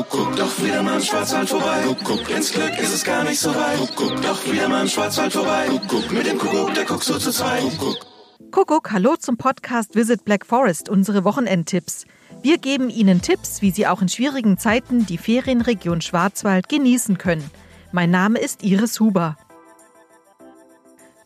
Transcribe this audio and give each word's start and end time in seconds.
Kuckuck, 0.00 0.34
doch 0.34 0.62
wieder 0.62 0.82
mal 0.82 0.94
im 0.96 1.02
Schwarzwald 1.02 1.46
vorbei. 1.46 1.82
Kuckuck, 1.82 2.30
ins 2.30 2.52
Glück 2.52 2.78
ist 2.78 2.94
es 2.94 3.04
gar 3.04 3.22
nicht 3.22 3.38
so 3.38 3.54
weit. 3.54 3.76
Kuckuck, 3.76 4.22
doch 4.22 4.50
wieder 4.50 4.66
mal 4.66 4.80
im 4.80 4.88
Schwarzwald 4.88 5.30
vorbei. 5.30 5.66
Kuckuck, 5.68 6.10
mit 6.10 6.26
dem 6.26 6.38
Kuckuck, 6.38 6.72
der 6.72 6.86
guckt 6.86 7.04
so 7.04 7.18
zu 7.18 7.30
zweit. 7.30 7.60
Kuckuck. 7.78 8.06
Kuckuck, 8.50 8.92
hallo 8.92 9.16
zum 9.16 9.36
Podcast 9.36 9.94
Visit 9.94 10.24
Black 10.24 10.46
Forest, 10.46 10.88
unsere 10.88 11.24
Wochenendtipps. 11.24 12.06
Wir 12.40 12.56
geben 12.56 12.88
Ihnen 12.88 13.20
Tipps, 13.20 13.60
wie 13.60 13.72
Sie 13.72 13.86
auch 13.86 14.00
in 14.00 14.08
schwierigen 14.08 14.56
Zeiten 14.56 15.04
die 15.04 15.18
Ferienregion 15.18 16.00
Schwarzwald 16.00 16.70
genießen 16.70 17.18
können. 17.18 17.50
Mein 17.92 18.10
Name 18.10 18.38
ist 18.38 18.62
Iris 18.62 19.00
Huber. 19.00 19.36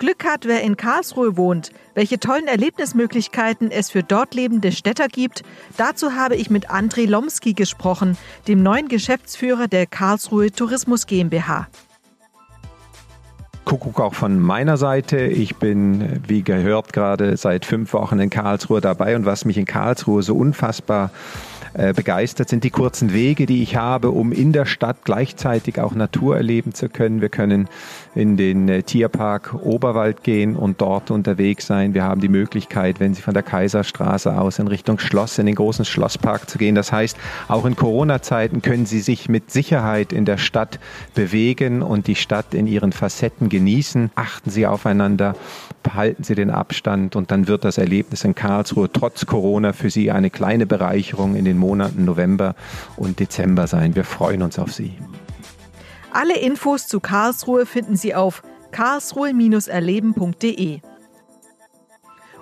Glück 0.05 0.27
hat, 0.27 0.45
wer 0.45 0.61
in 0.61 0.77
Karlsruhe 0.77 1.39
wohnt, 1.39 1.71
welche 1.95 2.21
tollen 2.21 2.47
Erlebnismöglichkeiten 2.47 3.71
es 3.71 3.91
für 3.91 4.03
dort 4.03 4.35
lebende 4.35 4.71
Städter 4.71 5.09
gibt, 5.09 5.45
dazu 5.79 6.13
habe 6.13 6.37
ich 6.37 6.51
mit 6.51 6.71
André 6.71 7.09
Lomski 7.09 7.55
gesprochen, 7.55 8.19
dem 8.47 8.63
neuen 8.63 8.89
Geschäftsführer 8.89 9.67
der 9.67 9.87
Karlsruhe 9.87 10.53
Tourismus 10.53 11.07
GmbH. 11.07 11.69
Kuckuck 13.65 13.99
auch 13.99 14.13
von 14.13 14.41
meiner 14.41 14.77
Seite. 14.77 15.25
Ich 15.25 15.57
bin, 15.57 16.21
wie 16.29 16.43
gehört, 16.43 16.93
gerade 16.93 17.39
seit 17.39 17.65
fünf 17.65 17.95
Wochen 17.95 18.19
in 18.19 18.29
Karlsruhe 18.29 18.83
dabei 18.83 19.17
und 19.17 19.25
was 19.25 19.47
mich 19.47 19.57
in 19.57 19.65
Karlsruhe 19.65 20.23
so 20.23 20.37
unfassbar 20.37 21.13
begeistert 21.75 22.49
sind 22.49 22.65
die 22.65 22.71
kurzen 22.71 23.13
Wege, 23.13 23.47
die 23.47 23.63
ich 23.63 23.77
habe, 23.77 24.11
um 24.11 24.33
in 24.33 24.53
der 24.53 24.65
Stadt 24.65 24.99
gleichzeitig 25.05 25.81
auch 25.81 25.95
Natur 25.95 26.37
erleben 26.37 26.73
zu 26.73 26.89
können. 26.89 27.21
Wir 27.21 27.29
können 27.29 27.69
in 28.15 28.37
den 28.37 28.69
äh, 28.69 28.83
Tierpark 28.83 29.55
Oberwald 29.55 30.23
gehen 30.23 30.57
und 30.57 30.81
dort 30.81 31.11
unterwegs 31.11 31.67
sein. 31.67 31.95
Wir 31.95 32.05
haben 32.05 32.21
die 32.21 32.29
Möglichkeit, 32.29 33.01
wenn 33.01 33.15
Sie 33.15 33.23
von 33.23 33.35
der 33.35 33.43
Kaiserstraße 33.43 34.39
aus 34.39 34.59
in 34.59 34.69
Richtung 34.69 34.99
Schloss, 34.99 35.39
in 35.39 35.47
den 35.47 35.55
großen 35.55 35.85
Schlosspark 35.85 36.49
zu 36.49 36.59
gehen. 36.59 36.75
Das 36.75 36.93
heißt, 36.93 37.17
auch 37.49 37.65
in 37.65 37.77
Corona-Zeiten 37.77 38.63
können 38.63 38.87
Sie 38.87 39.01
sich 39.01 39.29
mit 39.29 39.51
Sicherheit 39.51 40.13
in 40.13 40.25
der 40.25 40.39
Stadt 40.39 40.79
bewegen 41.15 41.83
und 41.83 42.07
die 42.07 42.15
Stadt 42.15 42.55
in 42.55 42.67
ihren 42.67 42.93
Facetten 42.93 43.49
genießen. 43.49 44.11
Achten 44.15 44.51
Sie 44.51 44.67
aufeinander, 44.67 45.35
behalten 45.83 46.23
Sie 46.23 46.35
den 46.35 46.51
Abstand 46.51 47.17
und 47.17 47.31
dann 47.31 47.49
wird 47.49 47.65
das 47.65 47.79
Erlebnis 47.79 48.25
in 48.25 48.35
Karlsruhe 48.35 48.91
trotz 48.93 49.27
Corona 49.27 49.73
für 49.73 49.91
Sie 49.91 50.11
eine 50.11 50.31
kleine 50.31 50.67
Bereicherung 50.67 51.35
in 51.35 51.45
den 51.45 51.59
Monaten 51.65 52.05
November 52.05 52.55
und 52.97 53.21
Dezember 53.21 53.67
sein. 53.67 53.95
Wir 53.95 54.05
freuen 54.05 54.43
uns 54.43 54.59
auf 54.59 54.71
Sie. 54.71 54.99
Alle 56.13 56.39
Infos 56.39 56.87
zu 56.87 57.01
Karlsruhe 57.01 57.65
finden 57.65 57.97
Sie 57.97 58.15
auf 58.15 58.43
karlsruhe-erleben.de. 58.71 60.81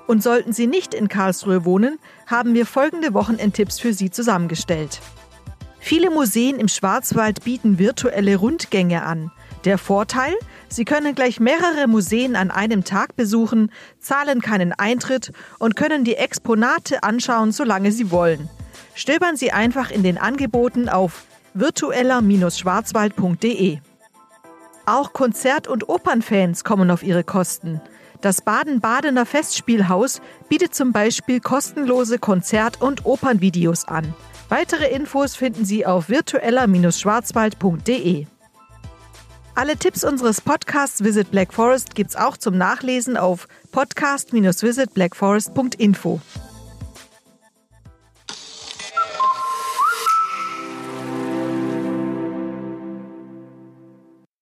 Und 0.09 0.23
sollten 0.23 0.53
Sie 0.53 0.67
nicht 0.67 0.95
in 0.95 1.06
Karlsruhe 1.09 1.65
wohnen, 1.65 1.98
haben 2.27 2.55
wir 2.55 2.67
folgende 2.67 3.15
Wochenendtipps 3.15 3.78
für 3.78 3.93
Sie 3.93 4.11
zusammengestellt. 4.11 5.00
Viele 5.78 6.11
Museen 6.11 6.59
im 6.59 6.67
Schwarzwald 6.69 7.45
bieten 7.45 7.78
virtuelle 7.78 8.34
Rundgänge 8.37 9.05
an. 9.05 9.31
Der 9.65 9.78
Vorteil, 9.78 10.34
Sie 10.69 10.84
können 10.84 11.15
gleich 11.15 11.39
mehrere 11.39 11.87
Museen 11.87 12.34
an 12.34 12.50
einem 12.50 12.84
Tag 12.84 13.17
besuchen, 13.17 13.70
zahlen 14.00 14.41
keinen 14.41 14.73
Eintritt 14.73 15.33
und 15.59 15.77
können 15.77 16.05
die 16.05 16.17
Exponate 16.17 17.03
anschauen, 17.03 17.53
solange 17.53 17.93
Sie 17.93 18.11
wollen. 18.11 18.48
Stöbern 18.94 19.36
Sie 19.36 19.52
einfach 19.52 19.90
in 19.90 20.02
den 20.02 20.16
Angeboten 20.18 20.88
auf 20.88 21.24
virtueller-schwarzwald.de. 21.54 23.78
Auch 24.86 25.12
Konzert- 25.12 25.68
und 25.68 25.88
Opernfans 25.88 26.64
kommen 26.64 26.90
auf 26.90 27.02
ihre 27.02 27.24
Kosten. 27.24 27.82
Das 28.20 28.42
Baden-Badener 28.42 29.26
Festspielhaus 29.26 30.20
bietet 30.48 30.74
zum 30.74 30.92
Beispiel 30.92 31.40
kostenlose 31.40 32.18
Konzert- 32.18 32.80
und 32.80 33.04
Opernvideos 33.04 33.86
an. 33.86 34.14
Weitere 34.48 34.88
Infos 34.88 35.34
finden 35.34 35.64
Sie 35.64 35.84
auf 35.86 36.08
virtueller-schwarzwald.de. 36.08 38.26
Alle 39.54 39.76
Tipps 39.76 40.02
unseres 40.02 40.40
Podcasts 40.40 41.04
Visit 41.04 41.30
Black 41.30 41.52
Forest 41.52 41.94
gibt's 41.94 42.16
auch 42.16 42.36
zum 42.36 42.56
Nachlesen 42.56 43.16
auf 43.16 43.47
podcast-visitblackforest.info. 43.70 46.20